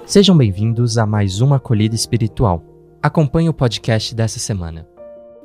um. 0.00 0.06
Sejam 0.06 0.36
bem-vindos 0.36 0.98
a 0.98 1.06
mais 1.06 1.40
uma 1.40 1.56
acolhida 1.56 1.94
espiritual. 1.94 2.62
Acompanhe 3.00 3.48
o 3.48 3.54
podcast 3.54 4.12
dessa 4.14 4.40
semana. 4.40 4.86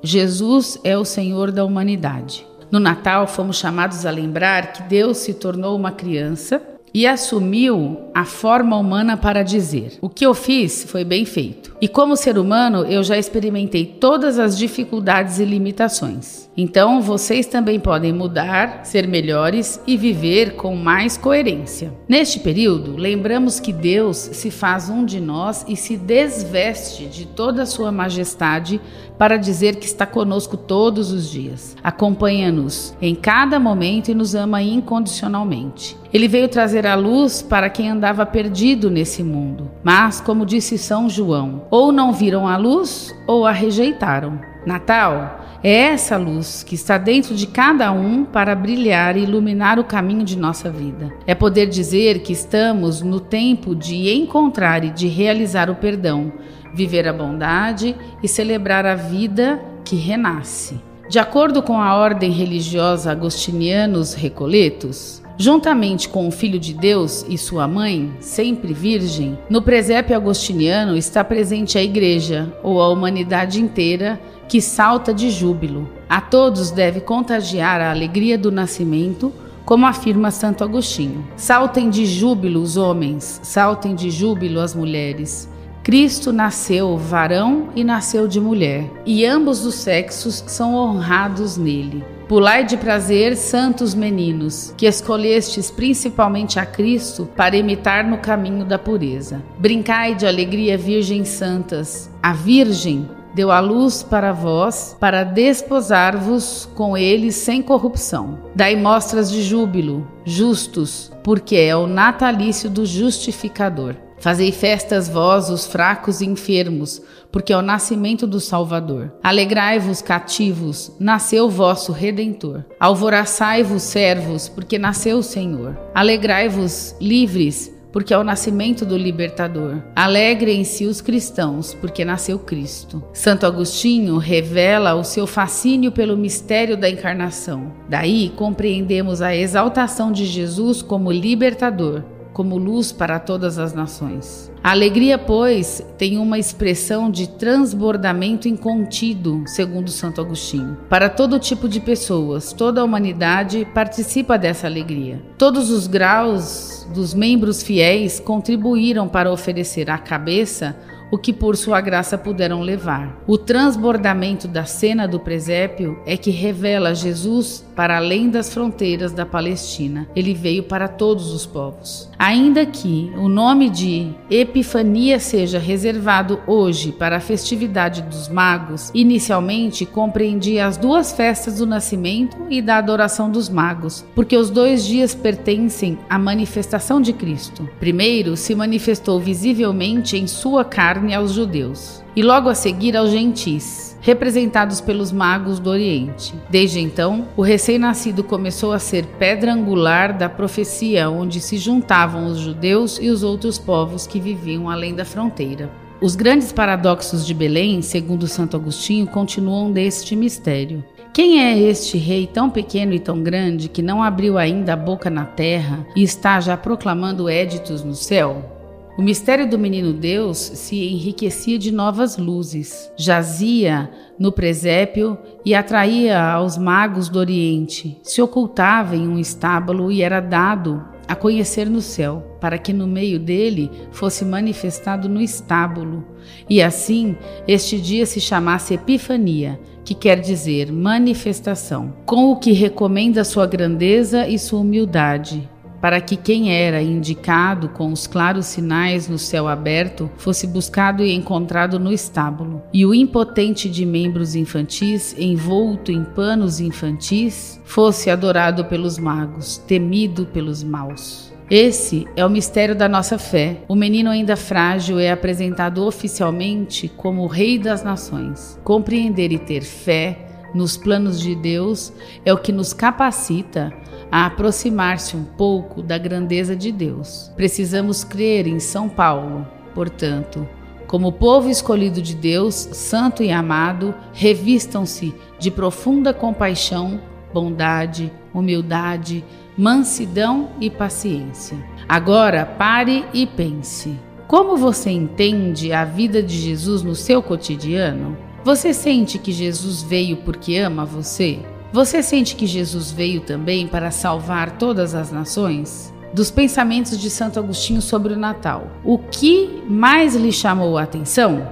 Jesus 0.04 0.80
é 0.84 0.98
o 0.98 1.06
Senhor 1.06 1.52
da 1.52 1.64
humanidade. 1.64 2.48
No 2.72 2.80
Natal, 2.80 3.28
fomos 3.28 3.58
chamados 3.58 4.04
a 4.06 4.12
lembrar 4.12 4.74
que 4.74 4.82
Deus 4.84 5.18
se 5.18 5.36
tornou 5.36 5.78
uma 5.78 5.92
criança 5.92 6.60
e 6.94 7.08
assumiu 7.08 7.98
a 8.14 8.26
forma 8.26 8.78
humana 8.78 9.16
para 9.16 9.44
dizer: 9.44 9.98
O 10.02 10.10
que 10.10 10.26
eu 10.26 10.34
fiz 10.34 10.84
foi 10.84 11.04
bem 11.04 11.26
feito. 11.26 11.76
E 11.82 11.88
como 11.88 12.16
ser 12.16 12.38
humano, 12.38 12.84
eu 12.86 13.04
já 13.04 13.18
experimentei 13.18 13.86
todas 13.86 14.38
as 14.38 14.58
dificuldades 14.58 15.40
e 15.40 15.46
limitações. 15.46 16.50
Então, 16.56 17.02
vocês 17.02 17.48
também 17.48 17.80
podem 17.80 18.12
mudar, 18.14 18.82
ser 18.86 19.08
melhores 19.08 19.82
e 19.88 19.96
viver 19.96 20.56
com 20.56 20.76
mais 20.76 21.18
coerência. 21.18 21.94
Neste 22.08 22.40
período, 22.40 22.98
lembramos 22.98 23.60
que 23.60 23.72
Deus 23.72 24.18
se 24.18 24.52
faz 24.52 24.90
um 24.90 25.04
de 25.04 25.20
nós 25.20 25.66
e 25.68 25.76
se 25.76 25.96
desveste 25.96 27.06
de 27.06 27.26
toda 27.26 27.64
a 27.64 27.66
sua 27.66 27.92
majestade 27.92 28.82
para 29.18 29.38
dizer 29.38 29.76
que 29.76 29.86
está 29.86 30.04
conosco 30.04 30.58
todos 30.58 31.12
os 31.12 31.30
dias, 31.30 31.78
acompanha-nos 31.84 32.98
em 33.00 33.14
cada 33.14 33.60
momento 33.60 34.10
e 34.10 34.16
nos 34.16 34.34
ama 34.34 34.64
incondicionalmente. 34.64 35.96
Ele 36.12 36.28
veio 36.28 36.50
trazer 36.50 36.81
a 36.86 36.96
luz 36.96 37.42
para 37.42 37.70
quem 37.70 37.90
andava 37.90 38.26
perdido 38.26 38.90
nesse 38.90 39.24
mundo. 39.24 39.72
Mas, 39.84 40.22
como 40.22 40.46
disse 40.46 40.78
São 40.78 41.10
João, 41.10 41.64
ou 41.70 41.92
não 41.92 42.14
viram 42.14 42.48
a 42.48 42.58
luz 42.58 43.14
ou 43.28 43.46
a 43.46 43.52
rejeitaram. 43.52 44.40
Natal 44.66 45.40
é 45.64 45.74
essa 45.74 46.18
luz 46.18 46.64
que 46.64 46.76
está 46.76 46.98
dentro 46.98 47.36
de 47.36 47.48
cada 47.48 47.92
um 47.92 48.26
para 48.26 48.56
brilhar 48.56 49.16
e 49.16 49.24
iluminar 49.24 49.80
o 49.80 49.84
caminho 49.84 50.24
de 50.24 50.38
nossa 50.38 50.70
vida. 50.70 51.12
É 51.28 51.36
poder 51.36 51.68
dizer 51.68 52.20
que 52.20 52.34
estamos 52.34 53.02
no 53.02 53.20
tempo 53.20 53.76
de 53.76 54.12
encontrar 54.12 54.84
e 54.84 54.90
de 54.90 55.08
realizar 55.08 55.70
o 55.70 55.76
perdão, 55.76 56.32
viver 56.74 57.08
a 57.08 57.14
bondade 57.14 57.96
e 58.24 58.28
celebrar 58.28 58.86
a 58.86 58.96
vida 58.96 59.60
que 59.84 59.96
renasce. 59.96 60.80
De 61.10 61.20
acordo 61.20 61.62
com 61.62 61.78
a 61.78 61.96
ordem 61.96 62.32
religiosa 62.32 63.12
Agostinianos 63.12 64.14
Recoletos, 64.14 65.22
Juntamente 65.42 66.08
com 66.08 66.28
o 66.28 66.32
Filho 66.32 66.60
de 66.60 66.72
Deus 66.72 67.26
e 67.28 67.36
sua 67.36 67.68
mãe, 67.68 68.14
sempre 68.20 68.76
virgem, 68.76 69.36
no 69.50 69.60
presépio 69.60 70.16
agostiniano 70.16 70.96
está 70.96 71.24
presente 71.24 71.80
a 71.80 71.84
Igreja, 71.84 72.56
ou 72.62 72.80
a 72.80 72.88
humanidade 72.90 73.60
inteira, 73.60 74.22
que 74.48 74.62
salta 74.62 75.12
de 75.12 75.32
júbilo. 75.32 75.90
A 76.08 76.22
todos 76.22 76.70
deve 76.70 77.02
contagiar 77.02 77.82
a 77.82 77.90
alegria 77.90 78.38
do 78.38 78.52
nascimento, 78.52 79.34
como 79.66 79.88
afirma 79.88 80.30
Santo 80.30 80.64
Agostinho. 80.64 81.28
Saltem 81.36 81.90
de 81.90 82.06
júbilo 82.06 82.62
os 82.62 82.78
homens, 82.78 83.40
saltem 83.42 83.96
de 83.96 84.12
júbilo 84.12 84.60
as 84.60 84.76
mulheres. 84.76 85.50
Cristo 85.82 86.32
nasceu 86.32 86.96
varão 86.98 87.70
e 87.76 87.84
nasceu 87.84 88.28
de 88.28 88.40
mulher, 88.40 88.88
e 89.08 89.26
ambos 89.26 89.66
os 89.66 89.74
sexos 89.74 90.44
são 90.46 90.76
honrados 90.76 91.58
nele. 91.58 92.04
Pulai 92.32 92.64
de 92.64 92.78
prazer, 92.78 93.36
santos 93.36 93.94
meninos, 93.94 94.74
que 94.78 94.86
escolhestes 94.86 95.70
principalmente 95.70 96.62
a 96.62 96.66
Cristo 96.66 97.28
para 97.36 97.58
imitar 97.58 98.08
no 98.08 98.20
caminho 98.20 98.64
da 98.64 98.80
pureza. 98.80 99.44
Brincai 99.58 100.16
de 100.16 100.26
alegria, 100.26 100.78
virgens 100.78 101.28
santas. 101.28 102.10
A 102.24 102.32
Virgem 102.32 103.06
deu 103.34 103.52
a 103.52 103.60
luz 103.60 104.04
para 104.04 104.32
vós, 104.32 104.96
para 105.00 105.24
desposar-vos 105.24 106.70
com 106.76 106.98
ele 106.98 107.32
sem 107.32 107.62
corrupção. 107.62 108.40
Dai 108.56 108.76
mostras 108.76 109.32
de 109.32 109.42
júbilo, 109.42 110.08
justos, 110.26 111.12
porque 111.24 111.56
é 111.56 111.76
o 111.76 111.88
natalício 111.88 112.70
do 112.70 112.86
justificador. 112.86 113.96
Fazei 114.22 114.52
festas 114.52 115.10
vós, 115.10 115.50
os 115.50 115.66
fracos 115.66 116.22
e 116.22 116.28
enfermos, 116.28 117.02
porque 117.32 117.52
é 117.52 117.58
o 117.58 117.62
nascimento 117.64 118.28
do 118.28 118.40
Salvador. 118.40 119.12
Alegrai-vos, 119.24 120.00
cativos, 120.00 120.92
nasceu 121.00 121.50
vosso 121.50 121.92
Redentor. 121.92 122.64
Alvoraçai-vos, 122.80 123.82
servos, 123.82 124.48
porque 124.48 124.78
nasceu 124.78 125.18
o 125.18 125.24
Senhor. 125.24 125.76
Alegrai-vos, 125.96 126.96
livres, 127.02 127.74
porque 127.92 128.14
é 128.14 128.18
o 128.18 128.24
nascimento 128.24 128.86
do 128.86 128.98
libertador. 128.98 129.78
Alegrem-se 129.96 130.86
os 130.86 131.02
cristãos, 131.02 131.74
porque 131.74 132.06
nasceu 132.06 132.40
Cristo. 132.40 133.04
Santo 133.14 133.46
Agostinho 133.46 134.18
revela 134.18 134.96
o 134.96 135.04
seu 135.04 135.28
fascínio 135.28 135.92
pelo 135.92 136.18
mistério 136.18 136.78
da 136.78 136.90
encarnação. 136.90 137.72
Daí 137.90 138.30
compreendemos 138.36 139.22
a 139.22 139.36
exaltação 139.36 140.12
de 140.12 140.26
Jesus 140.26 140.82
como 140.82 141.12
libertador, 141.12 142.04
como 142.42 142.58
luz 142.58 142.92
para 142.92 143.20
todas 143.20 143.60
as 143.60 143.72
nações. 143.72 144.52
A 144.64 144.72
alegria, 144.72 145.16
pois, 145.16 145.86
tem 145.96 146.18
uma 146.18 146.40
expressão 146.40 147.08
de 147.12 147.30
transbordamento 147.30 148.48
incontido, 148.48 149.44
segundo 149.46 149.92
Santo 149.92 150.20
Agostinho. 150.22 150.76
Para 150.90 151.08
todo 151.08 151.38
tipo 151.38 151.70
de 151.70 151.80
pessoas, 151.80 152.52
toda 152.52 152.82
a 152.82 152.84
humanidade 152.84 153.68
participa 153.76 154.40
dessa 154.40 154.66
alegria. 154.66 155.22
Todos 155.38 155.70
os 155.70 155.86
graus 155.86 156.88
dos 156.96 157.14
membros 157.14 157.62
fiéis 157.62 158.20
contribuíram 158.20 159.08
para 159.08 159.32
oferecer 159.32 159.92
à 159.92 160.00
cabeça 160.00 160.76
o 161.12 161.18
que 161.18 161.34
por 161.34 161.58
sua 161.58 161.82
graça 161.82 162.18
puderam 162.18 162.62
levar. 162.62 163.22
O 163.28 163.38
transbordamento 163.38 164.48
da 164.48 164.66
cena 164.66 165.08
do 165.08 165.20
presépio 165.20 166.00
é 166.06 166.16
que 166.16 166.32
revela 166.32 166.96
Jesus 166.96 167.66
para 167.76 167.98
além 167.98 168.30
das 168.30 168.54
fronteiras 168.54 169.12
da 169.12 169.26
Palestina. 169.26 170.08
Ele 170.16 170.34
veio 170.34 170.64
para 170.64 170.88
todos 170.88 171.34
os 171.34 171.46
povos. 171.46 172.10
Ainda 172.18 172.66
que 172.66 173.12
o 173.18 173.28
nome 173.28 173.70
de 173.70 174.12
Epifania 174.30 175.20
seja 175.20 175.60
reservado 175.60 176.40
hoje 176.48 176.92
para 176.92 177.18
a 177.18 177.20
festividade 177.20 178.04
dos 178.04 178.30
magos, 178.30 178.92
inicialmente 178.94 179.86
compreendia 179.86 180.68
as 180.68 180.78
duas 180.78 181.12
festas 181.12 181.58
do 181.58 181.66
nascimento 181.66 182.38
e 182.50 182.62
da 182.62 182.78
adoração 182.78 183.30
dos 183.30 183.50
magos, 183.50 184.06
porque 184.16 184.38
os 184.38 184.50
dois 184.50 184.86
dias 184.86 185.16
pertencem 185.16 185.98
à 186.10 186.18
manifestação 186.20 187.02
de 187.02 187.12
Cristo. 187.12 187.68
Primeiro 187.80 188.38
se 188.38 188.54
manifestou 188.54 189.20
visivelmente 189.20 190.16
em 190.16 190.28
sua 190.28 190.64
carne 191.02 191.16
aos 191.16 191.34
judeus, 191.34 192.04
e 192.16 192.22
logo 192.22 192.48
a 192.48 192.54
seguir 192.54 192.96
aos 192.96 193.10
gentis 193.10 193.98
representados 194.02 194.82
pelos 194.82 195.12
magos 195.12 195.60
do 195.60 195.70
Oriente. 195.70 196.34
Desde 196.50 196.80
então, 196.80 197.28
o 197.36 197.42
recém-nascido 197.42 198.24
começou 198.24 198.72
a 198.72 198.80
ser 198.80 199.06
pedra 199.20 199.54
angular 199.54 200.16
da 200.16 200.28
profecia 200.28 201.10
onde 201.10 201.40
se 201.40 201.58
juntavam 201.58 202.26
os 202.26 202.40
judeus 202.40 203.00
e 203.00 203.10
os 203.10 203.22
outros 203.22 203.58
povos 203.60 204.08
que 204.08 204.20
viviam 204.20 204.70
além 204.70 204.96
da 204.96 205.06
fronteira. 205.06 205.70
Os 206.02 206.16
grandes 206.16 206.52
paradoxos 206.52 207.26
de 207.26 207.34
Belém, 207.34 207.82
segundo 207.84 208.28
Santo 208.28 208.58
Agostinho, 208.58 209.06
continuam 209.06 209.72
deste 209.72 210.16
mistério. 210.16 210.84
Quem 211.14 211.44
é 211.44 211.58
este 211.58 211.98
rei 211.98 212.26
tão 212.26 212.50
pequeno 212.50 212.94
e 212.94 213.00
tão 213.00 213.22
grande 213.22 213.70
que 213.70 213.84
não 213.84 214.02
abriu 214.02 214.38
ainda 214.38 214.74
a 214.74 214.78
boca 214.78 215.10
na 215.10 215.26
terra 215.26 215.86
e 215.96 216.02
está 216.02 216.40
já 216.40 216.58
proclamando 216.58 217.30
éditos 217.30 217.84
no 217.84 217.94
céu? 217.94 218.61
O 218.98 219.02
mistério 219.02 219.50
do 219.50 219.58
menino 219.58 219.94
Deus 219.94 220.38
se 220.38 220.76
enriquecia 220.76 221.58
de 221.58 221.72
novas 221.72 222.18
luzes, 222.18 222.92
jazia 222.98 223.90
no 224.20 224.34
presépio 224.34 225.18
e 225.46 225.56
atraía 225.56 226.22
aos 226.22 226.58
magos 226.58 227.08
do 227.08 227.18
Oriente, 227.18 227.98
se 228.04 228.22
ocultava 228.22 228.96
em 228.96 229.08
um 229.08 229.18
estábulo 229.18 229.92
e 229.92 230.02
era 230.02 230.20
dado 230.20 230.86
a 231.08 231.16
conhecer 231.16 231.70
no 231.70 231.82
céu, 231.82 232.38
para 232.40 232.58
que 232.58 232.72
no 232.74 232.86
meio 232.86 233.20
dele 233.20 233.72
fosse 233.92 234.24
manifestado 234.24 235.10
no 235.10 235.22
estábulo. 235.22 236.06
E 236.50 236.62
assim, 236.62 237.18
este 237.48 237.80
dia 237.80 238.06
se 238.06 238.22
chamasse 238.22 238.74
Epifania, 238.74 239.60
que 239.84 239.94
quer 239.94 240.20
dizer 240.20 240.72
manifestação, 240.72 241.94
com 242.06 242.32
o 242.32 242.38
que 242.38 242.52
recomenda 242.52 243.24
sua 243.24 243.48
grandeza 243.48 244.28
e 244.28 244.38
sua 244.38 244.60
humildade, 244.60 245.50
para 245.82 246.00
que 246.00 246.16
quem 246.16 246.54
era 246.54 246.82
indicado 246.82 247.70
com 247.70 247.92
os 247.92 248.06
claros 248.06 248.46
sinais 248.46 249.10
no 249.10 249.18
céu 249.18 249.48
aberto 249.48 250.10
fosse 250.16 250.46
buscado 250.46 251.04
e 251.04 251.12
encontrado 251.12 251.80
no 251.80 251.92
estábulo, 251.92 252.62
e 252.72 252.86
o 252.86 252.94
impotente 252.94 253.70
de 253.70 253.86
membros 253.86 254.36
infantis, 254.36 255.16
envolto 255.18 255.92
em 255.92 256.04
panos 256.04 256.60
infantis, 256.60 257.60
fosse 257.66 258.10
adorado 258.10 258.66
pelos 258.66 258.98
magos, 258.98 259.58
temido 259.58 260.26
pelos 260.28 260.64
maus. 260.64 261.32
Esse 261.50 262.08
é 262.16 262.26
o 262.26 262.30
mistério 262.30 262.74
da 262.74 262.88
nossa 262.88 263.18
fé. 263.18 263.62
O 263.68 263.76
menino 263.76 264.10
ainda 264.10 264.38
frágil 264.38 264.98
é 264.98 265.12
apresentado 265.12 265.86
oficialmente 265.86 266.88
como 266.88 267.24
o 267.24 267.28
Rei 267.28 267.60
das 267.60 267.84
Nações. 267.84 268.58
Compreender 268.64 269.34
e 269.34 269.38
ter 269.38 269.62
fé 269.62 270.31
nos 270.54 270.78
planos 270.78 271.20
de 271.20 271.36
Deus 271.36 271.94
é 272.26 272.34
o 272.34 272.38
que 272.38 272.52
nos 272.52 272.74
capacita 272.74 273.74
a 274.12 274.26
aproximar-se 274.26 275.16
um 275.16 275.24
pouco 275.24 275.82
da 275.82 275.98
grandeza 275.98 276.56
de 276.56 276.72
Deus. 276.72 277.32
Precisamos 277.36 278.04
crer 278.04 278.46
em 278.48 278.60
São 278.60 278.90
Paulo, 278.90 279.48
portanto, 279.74 280.48
Como 280.92 281.14
povo 281.14 281.50
escolhido 281.50 282.02
de 282.02 282.14
Deus, 282.14 282.54
santo 282.54 283.24
e 283.24 283.32
amado, 283.32 283.96
revistam-se 284.12 285.16
de 285.40 285.50
profunda 285.50 286.14
compaixão, 286.14 287.00
bondade, 287.34 288.12
humildade, 288.34 289.24
mansidão 289.58 290.50
e 290.60 290.70
paciência. 290.70 291.58
Agora 291.88 292.46
pare 292.46 293.06
e 293.14 293.26
pense. 293.26 293.98
Como 294.28 294.58
você 294.58 294.90
entende 294.90 295.72
a 295.72 295.86
vida 295.86 296.22
de 296.22 296.38
Jesus 296.38 296.84
no 296.84 296.94
seu 296.94 297.24
cotidiano? 297.24 298.18
Você 298.44 298.74
sente 298.74 299.20
que 299.20 299.32
Jesus 299.32 299.84
veio 299.84 300.18
porque 300.18 300.58
ama 300.58 300.84
você? 300.84 301.40
Você 301.72 302.02
sente 302.02 302.36
que 302.36 302.48
Jesus 302.48 302.92
veio 302.92 303.22
também 303.22 303.68
para 303.68 303.92
salvar 303.92 304.58
todas 304.58 304.96
as 304.96 305.12
nações? 305.12 305.94
Dos 306.12 306.32
pensamentos 306.32 307.00
de 307.00 307.10
Santo 307.10 307.38
Agostinho 307.38 307.82
sobre 307.82 308.14
o 308.14 308.18
Natal, 308.18 308.68
o 308.84 308.98
que 308.98 309.64
mais 309.70 310.16
lhe 310.16 310.32
chamou 310.32 310.78
a 310.78 310.84
atenção? 310.84 311.48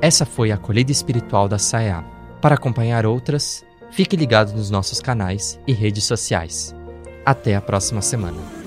Essa 0.00 0.26
foi 0.26 0.52
a 0.52 0.56
acolhida 0.56 0.92
espiritual 0.92 1.48
da 1.48 1.58
SAEA. 1.58 2.04
Para 2.40 2.54
acompanhar 2.54 3.06
outras, 3.06 3.64
fique 3.90 4.14
ligado 4.14 4.52
nos 4.52 4.70
nossos 4.70 5.00
canais 5.00 5.58
e 5.66 5.72
redes 5.72 6.04
sociais. 6.04 6.74
Até 7.24 7.56
a 7.56 7.62
próxima 7.62 8.02
semana. 8.02 8.57